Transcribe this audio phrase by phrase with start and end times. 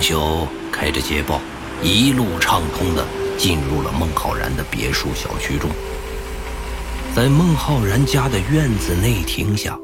[0.00, 1.42] 黄修开着捷豹，
[1.82, 3.04] 一路畅通的
[3.36, 5.68] 进入了孟浩然的别墅小区中，
[7.14, 9.78] 在孟浩然家的院子内停下。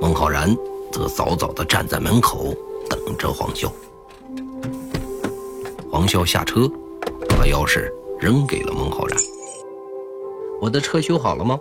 [0.00, 0.52] 孟浩然
[0.90, 2.52] 则早早的站在门口
[2.90, 3.70] 等着黄潇。
[5.88, 6.68] 黄潇下车，
[7.28, 7.88] 把钥匙
[8.18, 9.16] 扔给了孟浩然。
[10.60, 11.56] 我的车修好了吗？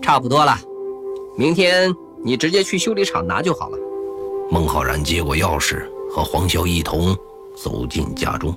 [0.00, 0.58] 差不多了，
[1.36, 1.94] 明天
[2.24, 3.78] 你直接去修理厂拿就好了。
[4.50, 7.16] 孟浩然接过钥匙，和黄潇一同
[7.54, 8.54] 走进家中。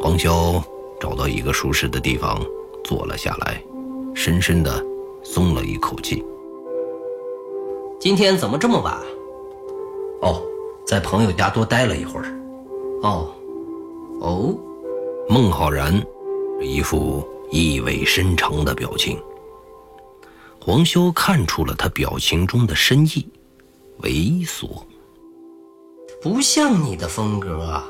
[0.00, 0.62] 黄潇
[1.00, 2.40] 找到一个舒适的地方
[2.84, 3.62] 坐了下来，
[4.14, 4.84] 深深的
[5.22, 6.24] 松了一口气。
[7.98, 8.96] 今天怎么这么晚？
[10.22, 10.42] 哦。
[10.86, 12.26] 在朋友家多待了一会儿，
[13.02, 13.28] 哦，
[14.20, 14.56] 哦，
[15.28, 16.00] 孟浩然
[16.60, 19.20] 一副意味深长的表情。
[20.60, 23.28] 黄潇看出了他表情中的深意，
[24.02, 24.82] 猥琐，
[26.22, 27.84] 不像你的风格啊！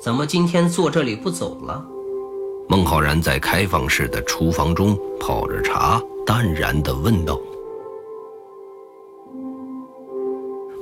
[0.00, 1.84] 怎么今天坐这里不走了？
[2.68, 7.40] 孟浩然在开放式的厨房中泡着茶，淡然地问道。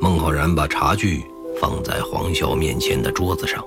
[0.00, 1.24] 孟浩然把茶具
[1.60, 3.64] 放在黄潇面前的桌子上，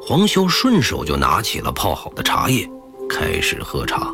[0.00, 2.68] 黄潇顺手就拿起了泡好的茶叶，
[3.08, 4.12] 开始喝茶。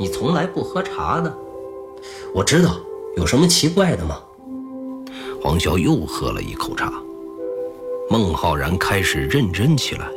[0.00, 1.32] 你从来不喝茶的，
[2.34, 2.76] 我知道，
[3.16, 4.20] 有什么奇怪的吗？
[5.42, 6.92] 黄潇又喝了一口茶。
[8.10, 10.10] 孟浩然开始认真起来。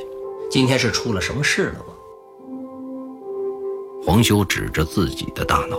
[0.50, 1.94] 今天是出了什么事了吗？
[4.06, 5.78] 黄修指着自己的大脑，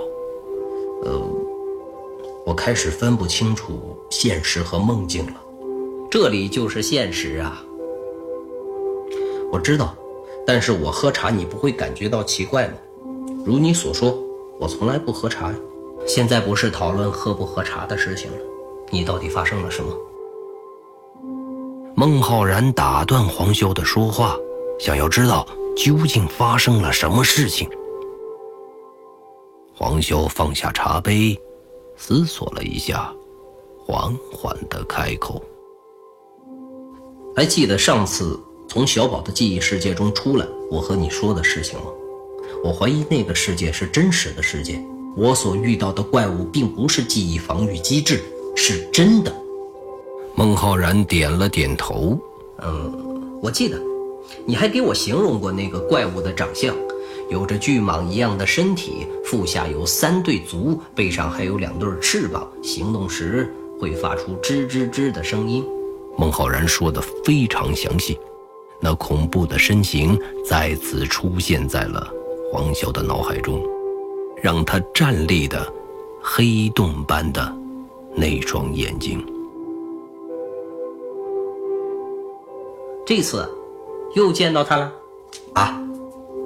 [1.05, 1.20] 呃。
[2.47, 5.34] 我开始分不清楚现实和梦境了，
[6.11, 7.62] 这里就是现实啊！
[9.53, 9.94] 我知道，
[10.47, 12.75] 但是我喝茶，你不会感觉到奇怪吗？
[13.44, 14.19] 如你所说，
[14.59, 15.53] 我从来不喝茶。
[16.09, 18.39] 现在不是讨论喝不喝茶的事情了，
[18.91, 19.95] 你到底发生了什么？
[21.95, 24.35] 孟浩然打断黄修的说话，
[24.81, 25.47] 想要知道
[25.77, 27.69] 究竟发生了什么事情。
[29.75, 31.39] 黄修放下茶杯。
[32.01, 33.13] 思索了一下，
[33.85, 35.43] 缓缓的开口
[37.35, 38.39] ：“还记得上次
[38.69, 41.87] 从小宝的记忆世界中出来，我和你说的事情吗？
[42.65, 44.81] 我怀疑那个世界是真实的世界，
[45.17, 48.23] 我所遇到的怪物并不是记忆防御机制，
[48.57, 49.33] 是真的。”
[50.35, 52.19] 孟浩然点了点头
[52.63, 53.81] ：“嗯，我记得，
[54.47, 56.75] 你还给我形容过那个怪物的长相。”
[57.31, 65.63] 有着巨蟒一样的身体，腹下有三对足，背上还有两对翅膀，行动时会发出吱吱吱的声音。
[66.17, 68.19] 孟浩然说的非常详细，
[68.81, 72.11] 那恐怖的身形再次出现在了
[72.51, 73.63] 黄潇的脑海中，
[74.43, 75.71] 让他站立的
[76.22, 77.54] 黑洞般的
[78.15, 79.25] 那双眼睛。
[83.06, 83.48] 这次
[84.15, 84.93] 又见到他了？
[85.54, 85.82] 啊，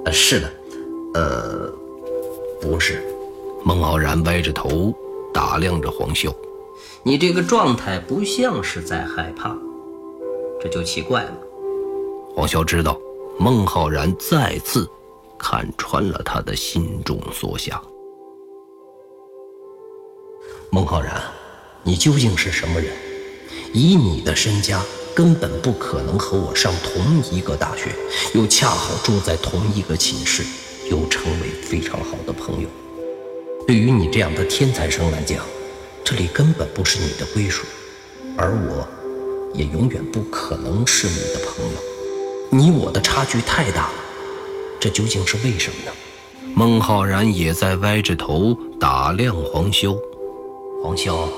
[0.05, 0.51] 呃，是的。
[1.13, 1.71] 呃，
[2.59, 3.03] 不是，
[3.63, 4.91] 孟浩然歪着头
[5.31, 6.33] 打量着黄潇，
[7.03, 9.55] 你这个状态不像是在害怕，
[10.59, 11.37] 这就奇怪了。
[12.33, 12.99] 黄潇知道
[13.37, 14.89] 孟浩然再次
[15.43, 17.83] 看穿了他的心中所想。
[20.71, 21.21] 孟浩然，
[21.83, 22.89] 你究竟是什么人？
[23.73, 24.81] 以你的身家，
[25.13, 27.93] 根本不可能和我上同一个大学，
[28.33, 30.43] 又恰好住在同一个寝室。
[30.89, 32.67] 又成为非常好的朋友。
[33.65, 35.39] 对于你这样的天才生来讲，
[36.03, 37.65] 这里根本不是你的归属，
[38.37, 38.85] 而我，
[39.53, 41.79] 也永远不可能是你的朋友。
[42.51, 44.02] 你我的差距太大了，
[44.83, 45.91] 这究竟是为什么呢？
[46.53, 49.97] 孟浩然也在歪着头打量黄修。
[50.83, 51.29] 黄修，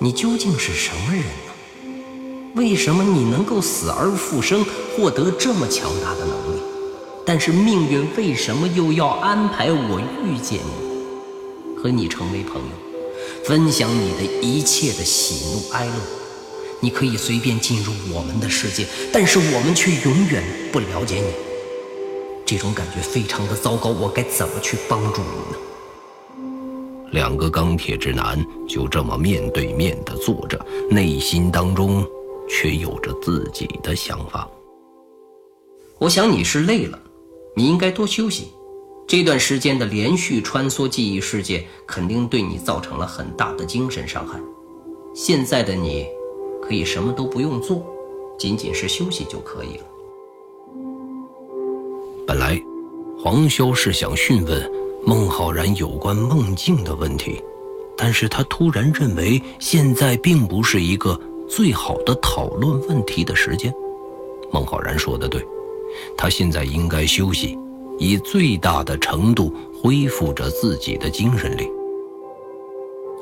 [0.00, 2.54] 你究竟是什么人呢？
[2.54, 4.64] 为什么你能够死而复生，
[4.94, 6.60] 获得这么强大的能力？
[7.24, 12.70] 但是命运为什么又要安排我遇见你，和你成为朋友，
[13.44, 15.92] 分享你的一切的喜怒哀乐？
[16.78, 21.45] 你可以随便进入我们的世界，但是我们却永远不了解你。
[22.46, 25.58] 这种感觉非常的糟糕，我该怎么去帮助你呢？
[27.10, 32.06] 两个钢铁直男就这么面对面的坐着，内心当中
[32.48, 34.48] 却有着自己的想法。
[35.98, 36.96] 我想你是累了。
[37.56, 38.52] 你应该多休息，
[39.08, 44.38] 这段时间的连续穿梭记忆世界肯定对你造成了很大的精神伤害。
[45.14, 46.06] 现在的你，
[46.62, 47.82] 可以什么都不用做，
[48.38, 49.84] 仅仅是休息就可以了。
[52.26, 52.60] 本来，
[53.16, 54.70] 黄潇是想询问
[55.04, 57.40] 孟浩然有关梦境的问题，
[57.96, 61.18] 但是他突然认为现在并不是一个
[61.48, 63.72] 最好的讨论问题的时间。
[64.50, 65.40] 孟浩然说的对，
[66.16, 67.56] 他现在应该休息，
[67.96, 71.70] 以最大的程度恢复着自己的精神力。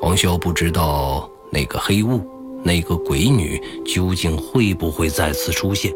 [0.01, 2.19] 黄潇不知道那个黑雾、
[2.63, 5.93] 那个鬼女究竟会不会再次出现，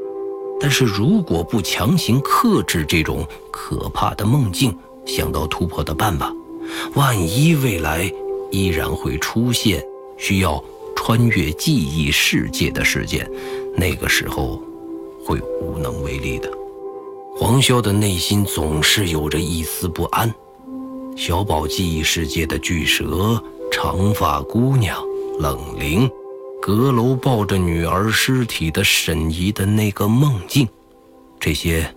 [0.59, 4.75] 但是如果不强行克制这种可怕的梦境，
[5.05, 6.33] 想到突破的办法，
[6.95, 8.11] 万一未来
[8.51, 9.83] 依然会出现
[10.17, 10.63] 需要
[10.95, 13.29] 穿越记忆世界的事件，
[13.75, 14.61] 那个时候
[15.25, 16.51] 会无能为力的。
[17.35, 20.33] 黄潇的内心总是有着一丝不安。
[21.15, 23.41] 小宝记忆世界的巨蛇。
[23.71, 24.97] 长发姑娘
[25.39, 26.09] 冷灵，
[26.75, 30.67] 阁楼抱着女儿尸体的沈怡的那个梦境，
[31.39, 31.91] 这些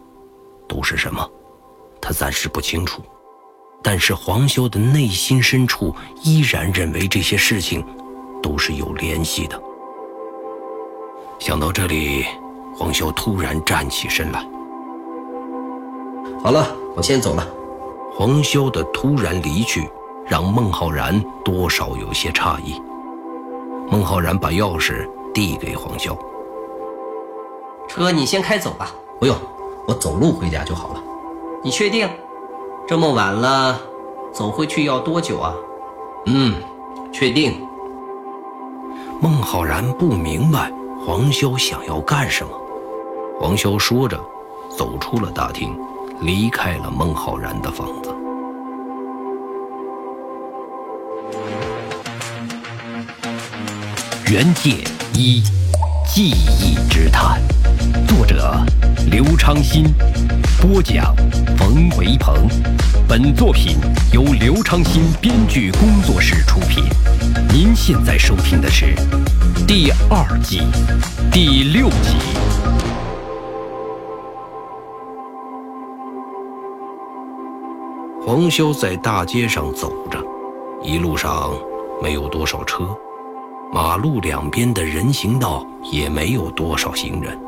[0.67, 1.31] 都是什么？
[2.01, 3.03] 他暂时不清楚。
[3.83, 7.85] 但是黄潇的内心深处依然认为这些事情
[8.43, 9.61] 都是有联系的。
[11.39, 12.25] 想到这里，
[12.75, 14.41] 黄潇突然站起身来。
[16.43, 17.47] 好了，我先走了。
[18.15, 19.87] 黄潇的突然离去。
[20.25, 22.81] 让孟浩然多少有些诧异。
[23.93, 26.17] 孟浩然把钥匙递给黄潇
[27.87, 28.91] ：“车你先开走吧。
[29.21, 29.37] ”“不用，
[29.87, 31.03] 我走路回家就好了。
[31.62, 32.09] ”“你确定？
[32.89, 33.79] 这么晚了，
[34.33, 35.55] 走回去要多久啊
[36.25, 36.55] ？”“嗯，
[37.12, 37.53] 确定。”
[39.21, 40.73] 孟浩然不明白
[41.06, 42.50] 黄潇想要干什么。
[43.39, 44.19] 黄潇说着，
[44.71, 45.79] 走出了大厅，
[46.19, 48.09] 离开了孟浩然的房子。
[54.32, 54.70] 原界
[55.12, 55.43] 一
[56.08, 57.38] 记忆之谈，
[58.08, 58.58] 作者
[59.11, 59.84] 刘昌新，
[60.58, 61.14] 播讲
[61.58, 62.49] 冯维鹏。
[63.06, 63.76] 本作品
[64.11, 66.82] 由刘昌新编剧工作室出品。
[67.52, 68.94] 您现在收听的是
[69.69, 70.62] 第二季
[71.31, 72.17] 第六集。
[78.25, 80.19] 黄潇在大街上走着，
[80.82, 81.50] 一路上
[82.02, 82.96] 没有多少车。
[83.75, 87.39] 马路两边的人行道也没有多少行人，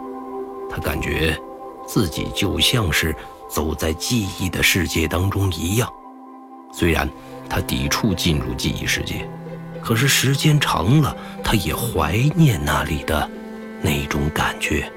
[0.70, 1.38] 他感觉
[1.86, 3.14] 自己就像是
[3.46, 5.86] 走在记忆的世界当中一样。
[6.72, 7.06] 虽然
[7.46, 9.28] 他抵触进入记忆世界，
[9.82, 13.28] 可是时间长了，他也怀念那里的
[13.82, 14.90] 那种感觉。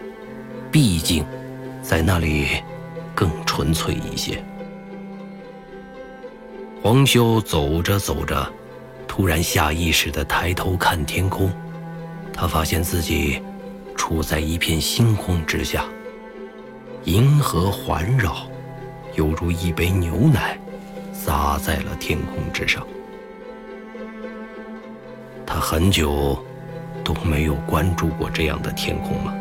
[0.71, 1.25] 毕竟，
[1.81, 2.63] 在那里
[3.13, 4.41] 更纯粹一些。
[6.81, 8.49] 黄修走着走着。
[9.17, 11.51] 突然下意识地抬头看天空，
[12.31, 13.41] 他发现自己
[13.95, 15.85] 处在一片星空之下，
[17.05, 18.47] 银河环绕，
[19.15, 20.55] 犹如一杯牛奶
[21.11, 22.85] 洒在了天空之上。
[25.47, 26.37] 他很久
[27.03, 29.33] 都没有关注过这样的天空了，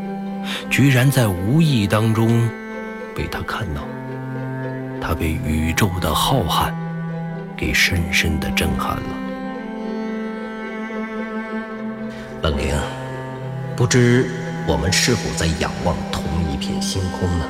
[0.71, 2.49] 居然在无意当中
[3.15, 3.83] 被他看到，
[5.03, 6.73] 他被宇宙的浩瀚
[7.55, 9.26] 给深深地震撼了。
[12.47, 12.73] 冷灵，
[13.77, 14.31] 不知
[14.69, 17.45] 我们是否在仰望同一片星空呢？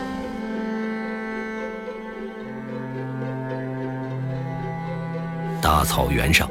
[5.61, 6.51] 大草原上，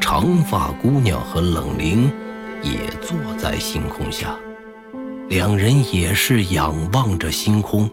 [0.00, 2.10] 长发姑娘和冷灵
[2.62, 4.36] 也坐在星空下，
[5.28, 7.88] 两人也是仰望着星空。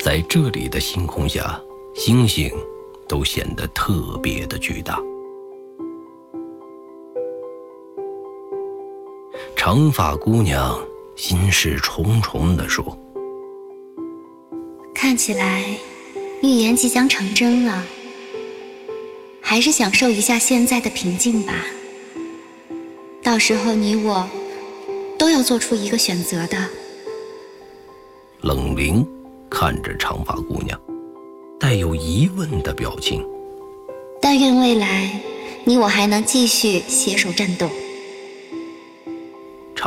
[0.00, 1.56] 在这里的星空下，
[1.94, 2.50] 星星
[3.06, 5.00] 都显得特别的巨大。
[9.58, 10.80] 长发姑娘
[11.16, 12.96] 心事重重地说
[14.94, 15.64] ：“看起来，
[16.40, 17.84] 预言即将成真了。
[19.42, 21.52] 还是享受一下现在的平静吧。
[23.20, 24.30] 到时候你我
[25.18, 26.56] 都要做出一个选择的。”
[28.42, 29.04] 冷灵
[29.50, 30.80] 看着长发姑娘，
[31.58, 33.26] 带有疑问的表情。
[34.22, 35.20] 但愿未来，
[35.64, 37.68] 你我还能继续携手战斗。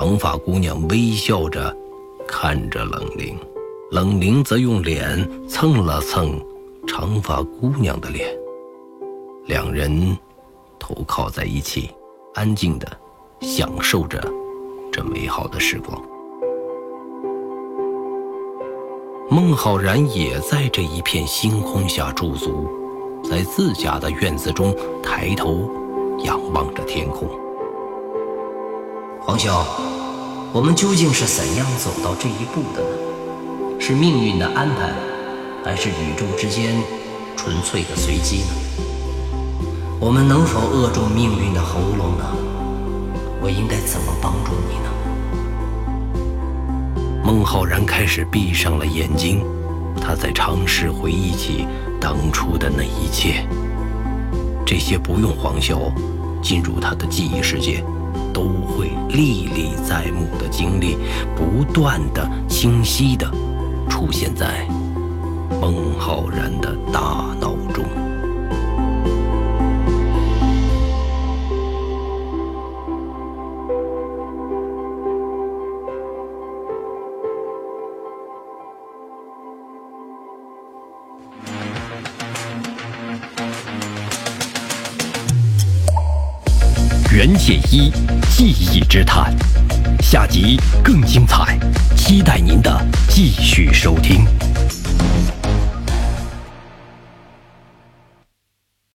[0.01, 1.77] 长发姑娘微笑着
[2.27, 3.37] 看着冷灵，
[3.91, 6.43] 冷灵则用脸蹭了蹭
[6.87, 8.27] 长发姑娘的脸，
[9.45, 10.17] 两人
[10.79, 11.91] 头靠在一起，
[12.33, 12.87] 安静的
[13.41, 14.19] 享受着
[14.91, 16.01] 这美好的时光。
[19.29, 22.67] 孟浩然也在这一片星空下驻足，
[23.23, 25.69] 在自家的院子中抬头
[26.23, 27.29] 仰望着天空。
[29.23, 29.63] 黄潇，
[30.51, 32.89] 我们究竟是怎样走到这一步的呢？
[33.79, 34.91] 是命运的安排，
[35.63, 36.75] 还是宇宙之间
[37.37, 38.47] 纯粹的随机呢？
[39.99, 42.25] 我们能否扼住命运的喉咙呢？
[43.39, 44.89] 我应该怎么帮助你呢？
[47.23, 49.45] 孟浩然开始闭上了眼睛，
[50.01, 51.67] 他在尝试回忆起
[51.99, 53.45] 当初的那一切。
[54.65, 55.91] 这些不用黄潇
[56.41, 57.83] 进入他的记忆世界，
[58.33, 60.97] 都会历历在目的经历，
[61.35, 63.29] 不断的、清晰的
[63.89, 64.67] 出现在
[65.59, 68.10] 孟浩然的大脑中。
[87.21, 87.91] 袁解一
[88.31, 89.31] 记忆之谈，
[90.01, 91.55] 下集更精彩，
[91.95, 94.25] 期待您的继续收听。